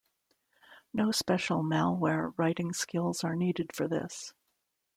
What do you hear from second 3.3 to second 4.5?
needed for this.